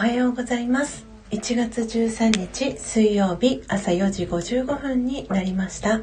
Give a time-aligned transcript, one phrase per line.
[0.00, 1.04] おはようございます。
[1.30, 6.00] 1月13日水曜日朝4時55分になりました。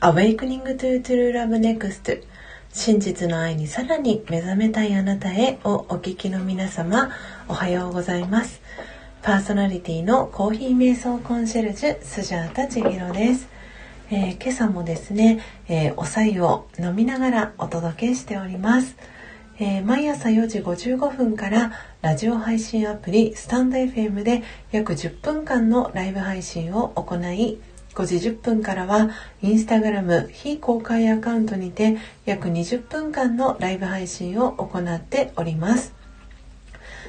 [0.00, 2.22] Awakening to True Love Next
[2.72, 7.10] 真実の愛にさらに目覚めたいあなたへをお聞きの皆様
[7.48, 8.62] おはようございます。
[9.20, 13.48] パーソナリティのコーヒー瞑想コンシェルジュスジャータ千尋です。
[14.12, 18.96] えー、今朝もですね、えー、お白湯を飲みながらお届けしております。
[19.64, 27.60] えー、毎朝4時55分からラジオ配信アプリスタンド FM で約10分間のライブ配信を行い
[27.94, 35.94] 5時10分からはインスタグラム非公開アカウントにて約20分間のライブ配信を行っております。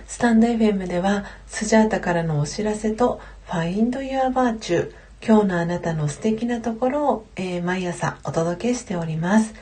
[0.06, 4.92] スタンド FM ではスジャータからのお知らせと Find Your Virtue
[5.26, 9.56] 今日のあなたの素敵なところを、えー、毎朝お届けしております。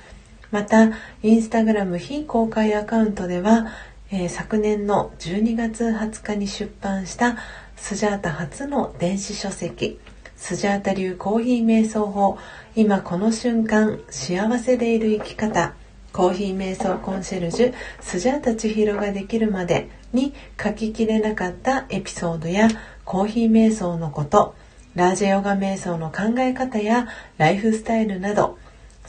[0.51, 0.91] また
[1.23, 3.67] インスタグラム非公開アカウントでは、
[4.11, 7.37] えー、昨年の12月20日に出版した
[7.77, 9.99] スジャータ初の電子書籍
[10.35, 12.37] スジャータ流コーヒー瞑想法。
[12.75, 15.75] 今この瞬間幸せでいる生き方
[16.13, 22.69] コーヒー瞑想コンシェルジュスジャータ千尋ができるまでに書ききれなかったエピソードや
[23.03, 24.55] コーヒー瞑想のこと
[24.95, 27.07] ラージェヨガ瞑想の考え方や
[27.37, 28.57] ライフスタイルなど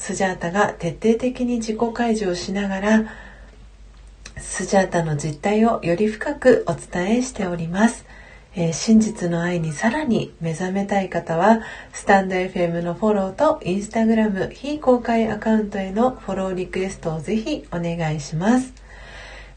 [0.03, 3.05] スジャータが徹底的に自己開示をしながら
[4.37, 8.05] スジャータの実態をより深くお伝えしております、
[8.57, 11.61] えー、真実の愛にさらに目覚めたい方は
[11.93, 18.75] スタンド FM のフォローとインスタグラム非公開アカウントへのフォローリクエストをぜひお願いします、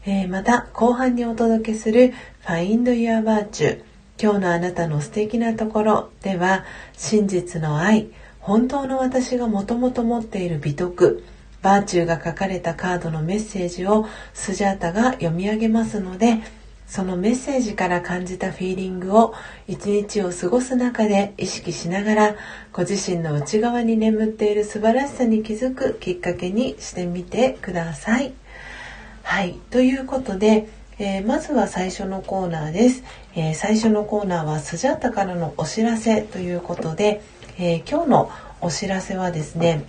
[0.04, 2.14] えー、また後半にお届けする
[2.44, 3.82] Find Your Virtue
[4.22, 6.64] 今日のあなたの素敵なところでは
[6.96, 8.10] 真実の愛
[8.46, 11.24] 本当の私がもともと持っている美徳
[11.62, 16.38] バーチューが書かれたカードのメッセージをスジャータが読み上げますので
[16.86, 19.34] そのメッセージから感じたフィーリングを
[19.66, 22.36] 一日を過ごす中で意識しながら
[22.72, 28.32] ご自身の内側に眠っている素晴らしさに気づくきっかけにしてみてください。
[29.24, 29.54] はい。
[29.70, 30.68] ということで、
[31.00, 33.02] えー、まずは最初のコーナーです、
[33.34, 37.22] えー、最初のコーナーはスジャータからのお知らせということで、
[37.58, 38.30] えー、今日の
[38.60, 39.84] お知らせはですね、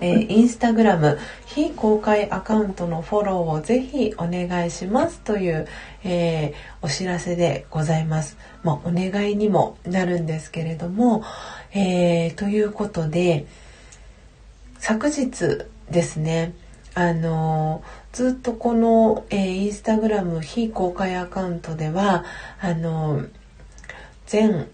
[0.00, 5.68] えー、インスタグラム非公開アカウントのフォローをぜひお願いしますという、
[6.02, 8.38] えー、お知らせでございます。
[8.62, 11.22] まあ、お願いにもなるんですけれども、
[11.72, 13.46] えー、ということで
[14.78, 16.54] 昨日ですね
[16.94, 17.82] あの
[18.12, 22.24] ずっとこの、えー、インスタグラム非公開アカウントでは
[22.60, 23.26] あの
[24.26, 24.68] 全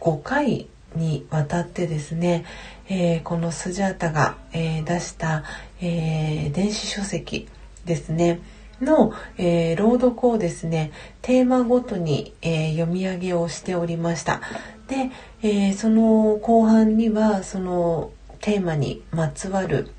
[0.00, 2.44] 5回にわたってですね、
[2.88, 5.44] えー、このスジャータが、えー、出した、
[5.80, 7.48] えー、電子書籍
[7.84, 8.40] ですね
[8.80, 14.40] の、え朗読をですねテーマごとに、え読み上げをしておりました。
[14.86, 15.10] で、
[15.42, 19.90] えその後半にはそのテーマにまつわる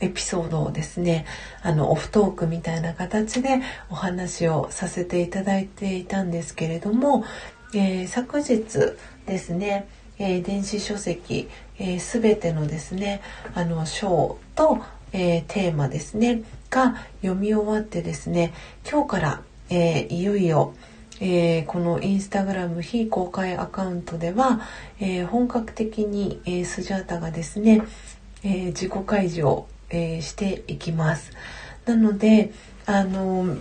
[0.00, 1.26] エピソードをですね
[1.62, 3.60] あのオフトークみたいな形で
[3.90, 7.24] お話をさせていただいていたんですけれども、
[7.74, 8.94] えー、昨日
[9.28, 9.86] ですね、
[10.18, 11.48] えー、電子書籍、
[11.78, 13.20] えー、全てのですね
[13.54, 14.80] あの章と、
[15.12, 18.52] えー、テーマですねが読み終わってですね
[18.90, 20.74] 今日から、えいよいよ
[21.20, 24.60] えー、このインスタグラム非公開アカウントでは、
[25.00, 27.82] えー、本格的に、えー、スジャータがですね、
[28.44, 31.30] え自己開示をえー、していきます。
[31.86, 32.52] なので
[32.86, 33.56] あの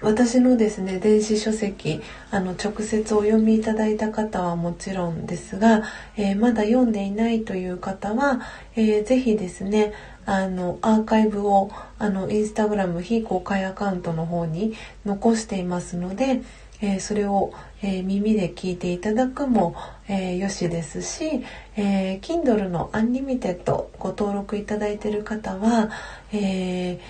[0.00, 2.00] 私のですね電子書籍
[2.30, 5.82] あの直接お読みいただいた方はもちろんですが、
[6.16, 8.40] えー、まだ読んでいないという方は、
[8.76, 9.92] えー、ぜひですね
[10.24, 14.74] あのアーカイブをあのインスタグラム非公開アカウントの方に
[15.04, 16.42] 残していますので、
[16.80, 17.52] えー、それを、
[17.82, 19.74] えー、耳で聞いていただくも、
[20.06, 21.42] えー、よしですし、
[21.76, 25.90] え Kindle のアンリミテッドご登録いただいている方は、
[26.32, 27.00] え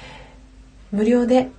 [0.92, 1.50] 無料で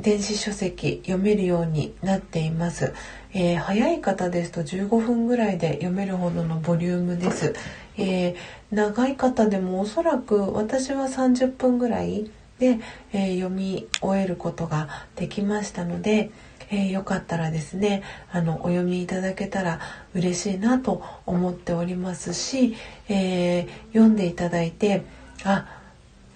[0.00, 2.94] 電子書籍読めるようになっています、
[3.32, 7.54] え早い方ですと15分ぐらいで読めるほどのボリュームです、
[7.96, 8.36] え
[8.70, 12.78] 長い方でもおそらく私は30分ぐらいで、
[13.12, 16.30] え読み終えることができましたので、
[16.70, 19.80] えー、よかったらですねあのお読みいただけたら
[20.14, 22.76] 嬉しいなと思っておりますし、
[23.08, 25.02] えー、読んでいただいて
[25.44, 25.66] あ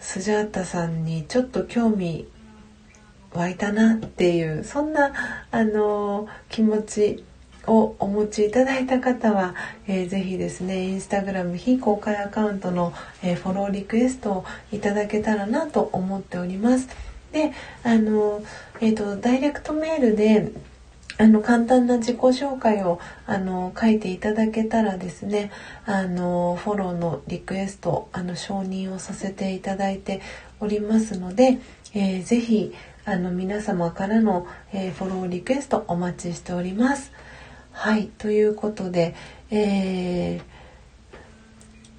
[0.00, 2.26] スジャータさんにちょっと興味
[3.34, 5.12] 湧いたなっていうそんな
[5.50, 7.24] あの気持ち
[7.66, 9.54] をお持ちいただいた方は、
[9.86, 12.92] えー、ぜひですねインスタグラム非公開アカウントの、
[13.22, 16.88] えー、フォローリクエストをいただけたらなと思っております。
[17.30, 17.52] で
[17.82, 18.42] あの、
[18.80, 20.52] えーと、ダイレクトメールで
[21.18, 25.50] あの簡単な自己紹介をあの書いていただけたらですね
[25.86, 30.20] あのフォローのリクエストあの承認をさせていただいて
[30.60, 31.58] おりますので、
[31.94, 37.12] えー、ぜひあの皆様からの、えー、フォローリクエストお待ちしております。
[37.72, 39.14] はいということで、
[39.50, 40.42] えー、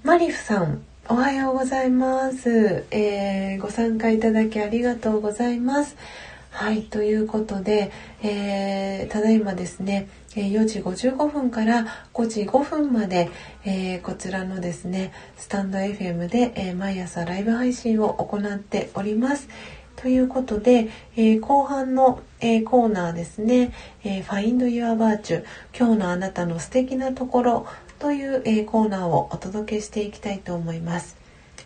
[0.04, 5.98] マリフさんおはようございます、えー、ご参加いただきありがとうございます。
[6.52, 7.92] はい、ということで、
[8.22, 13.30] えー、ただいまですね、4時55分から5時5分まで、
[13.66, 19.50] えー、こちらのですね、スタンド FM で、えー、毎朝ライブ配信を行っております。
[19.96, 23.74] ということで、え後半の、えコーナーですね、
[24.04, 25.44] え Find Your Virtue
[25.78, 27.68] 今日のあなたの素敵なところ
[28.00, 31.18] という、えコーナーをお届けしていきたいと思います。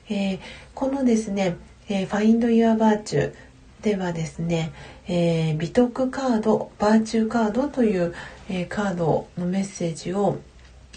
[0.09, 0.39] え
[0.75, 1.57] このですね、
[1.89, 3.33] え Find Your Virtue
[3.81, 4.71] ではですね、
[5.07, 8.13] えー、美徳カードバーチューカードという、
[8.49, 10.39] えー、カードのメッセージを、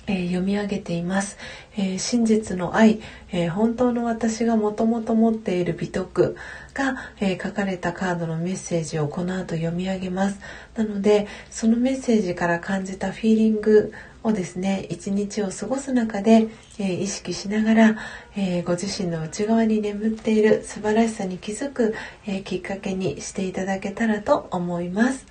[0.07, 1.37] え、読み上げています、
[1.77, 3.01] え真実の愛、
[3.33, 6.37] え本当の私がもともと持っている美徳
[6.75, 10.41] が、え書かれたカードのメッセージをこの後読み上げます。
[10.75, 13.93] なのでそのメッセージから感じたフィーリング
[14.23, 16.49] をですね一日を過ごす中で、
[16.79, 17.97] え、意識しながら、
[18.37, 21.95] え、ご自身の内側に眠っている素晴らしさに気づく、
[22.27, 25.27] え、きっかけにしていただけたらと思います。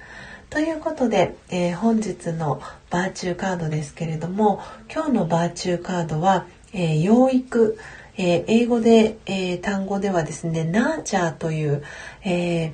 [0.50, 2.60] ということで、え本日の
[2.90, 4.62] バーチューカードですけれども
[4.92, 7.78] 今日のバーチューカードは、え養育、
[8.18, 11.84] え英語で、え単語ではですねナーチャーという、
[12.24, 12.74] え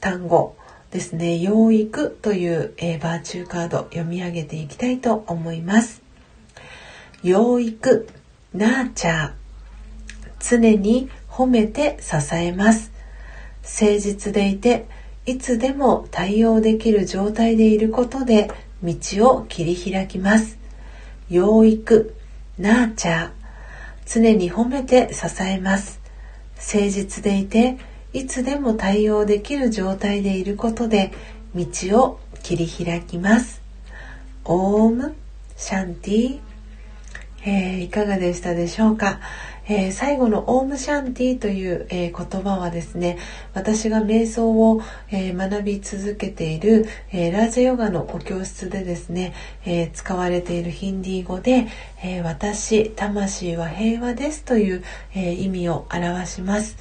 [0.00, 0.56] 単語
[0.90, 1.38] ですね。
[1.38, 6.02] 養育という、えー、バーチューカード読み上げていきたいと思います。
[7.22, 8.08] 養育
[8.54, 9.32] ナーチャー。
[10.40, 12.90] 常に褒めて支えます。
[13.62, 14.86] 誠実でいて
[15.30, 18.50] いつでも対応できる状態でいることで
[18.82, 18.94] 道
[19.28, 20.58] を切り開きます。
[21.28, 22.16] 養育
[22.58, 23.30] ナーチャー。
[24.06, 26.00] 常に褒めて支えます。
[26.56, 27.78] 誠実でいて
[28.12, 31.12] いつでも対応できる状態でいることで
[31.54, 31.64] 道
[32.02, 33.62] を切り開きます。
[34.44, 35.14] オーム
[35.56, 36.40] シャンティ、
[37.44, 39.20] えー、いかがでしたでしょうか、
[39.72, 43.18] えー、最後のオームシャンティという、えー、言葉はですね
[43.54, 49.32] 私が瞑想を、え学び続けている、えラージャヨガのお教室でですね、
[49.64, 51.68] え使われているヒンディー語で、
[52.02, 54.84] え私魂は平和ですという、
[55.14, 56.76] え意味を表します。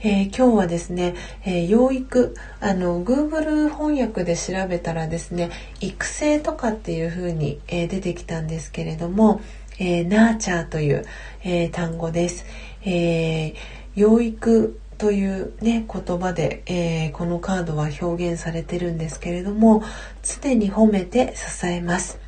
[0.00, 9.40] えー、今日はですね、えー、養育あの Google 翻訳で調べたらですね育成とかっていう風に、えー、出てきたんですけれども、
[9.78, 11.04] えー、ナーチャーという、
[11.44, 12.44] え単語です、
[12.84, 13.54] え
[13.94, 19.82] 養育というね言葉で、えこのカードは表現されてるんですけれども
[20.22, 22.26] 常に褒めて支えます。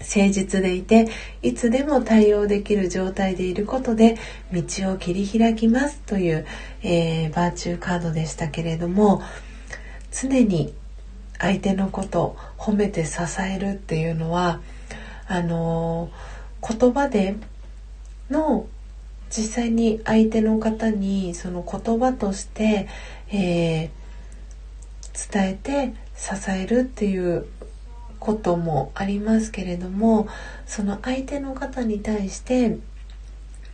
[0.00, 1.08] 誠実でいて
[1.42, 4.16] いつでも対応できる状態でいることで
[4.52, 6.46] 道を切り開きますという、
[6.82, 9.22] えー、バーチューカードでしたけれども
[10.12, 10.72] 常に
[11.38, 14.60] 相手のこと褒めて支えるっていうのは
[15.26, 16.10] あのー、
[16.66, 17.36] 言葉で
[18.30, 18.66] の
[19.30, 22.88] 実際に相手の方にその言葉として、
[23.30, 27.46] えー、伝えて支えるっていう
[28.18, 30.28] こともありますけれども
[30.66, 32.78] その相手の方に対して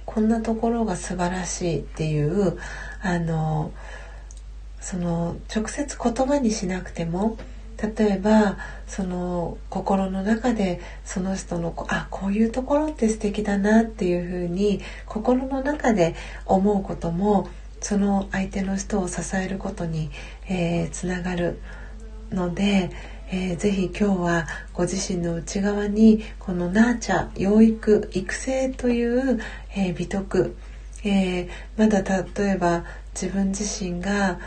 [0.04, 2.58] こんなところが素晴らしいっていう
[3.00, 3.72] あの
[4.80, 7.38] その直接言葉にしなくても
[7.82, 16.14] 例えばその心の中でその人のあこういうところって素敵だなっていうふうに心の中で
[16.46, 17.48] 思うことも
[17.80, 20.10] その相手の人を支えることに、
[20.48, 21.60] えー、つながる
[22.30, 22.90] ので、
[23.30, 29.40] えー、ぜひ今日はご自身の内側にこのナーチャ養育育成という、
[29.76, 30.56] えー、美徳、
[31.04, 34.38] えー、まだ例えば自分自身が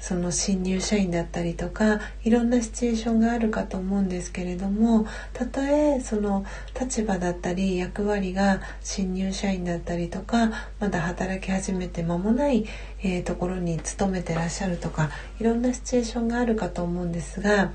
[0.00, 6.44] その新入社員だったりとかいろんなシチュエーションがあるかと思うんですけれどもたとえその
[6.78, 12.64] 立場だったり役割が新入社員だったりとかまだ働き始めて間もない、
[13.02, 17.72] えー、ところに勤めてらっしゃるとかいろんなシチュエーションがあるかと思うんですが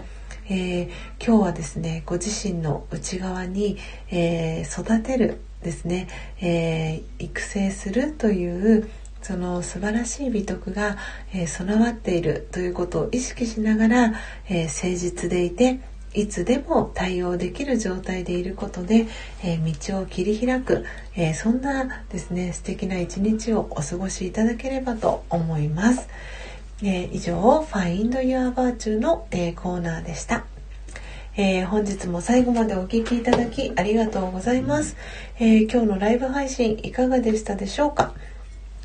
[0.50, 3.77] えー、今日はですねご自身の内側に、
[4.12, 6.08] えー、育てるですね、
[6.42, 8.89] えー、育成するという
[9.24, 10.98] その素晴らしい美徳が、
[11.34, 14.13] え備わっているということを意識しながら、
[14.50, 15.80] え誠実でいて
[16.13, 19.08] いつでも対応できる状態でいることで、
[19.44, 26.08] え道を切り開く、えそんなですね素敵な一日をお過ごしいただければと思います。
[26.84, 27.39] えー、以上、
[27.72, 30.46] Find Your Virtue の、えー、コーナーでした。
[31.38, 34.96] えー、本日も最後までお聴きいただきありがとうございます、
[35.39, 38.13] えー、今日のライブ配信いかがでしたでしょうか？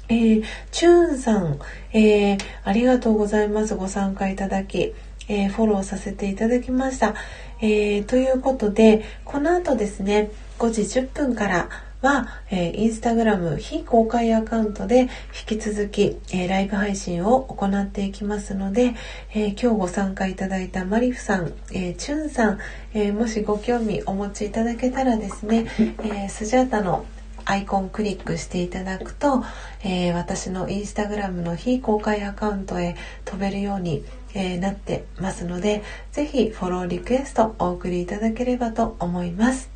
[0.08, 1.58] えー、チューンさん、
[1.92, 3.74] えー、ありがとうございます。
[3.74, 4.94] ご参加いただき、
[5.28, 7.14] えー、フォローさせていただきました。
[7.60, 11.68] えー、ということで、この後ですね、5時10分から
[12.00, 15.08] は、えー、インスタグラム非公開アカウントで
[15.48, 18.94] 引き続き、えー、ライブ配信を行っていきますので、
[19.34, 22.58] えー、今日ご参加いただいたマリフさん、えー、チュンさん、
[22.94, 27.04] えー、もしご興味お持ちいただけたらですね、えー、スジャータの
[27.48, 29.42] アイコンクリックしていただくと、
[29.82, 39.70] えー、私のインスタグラムの非公開アカウントへ飛べるように、えー、なってますので、ぜひフォローリクエストお送りいただければと思います。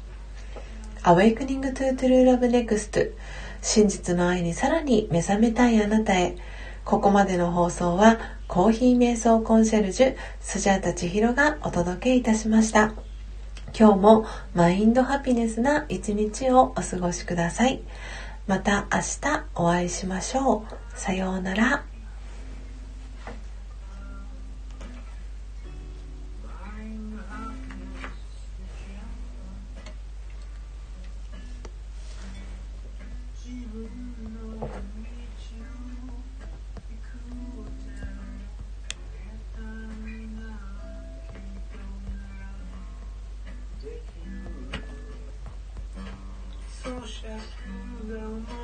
[1.05, 3.13] Awakening to True Love Next
[3.63, 6.37] 真実の愛にさらに目覚めたいあなたへ
[6.85, 12.93] ここまでの放送はコーヒー瞑想コンシェルジュスジャータ千尋がお届けいたしました
[13.79, 17.83] 今日もマインドハピネスな一日をお過ごしください。
[18.47, 20.99] また明日お会いしましょう。
[20.99, 21.92] さようなら。
[47.21, 47.39] wish I
[48.09, 48.59] could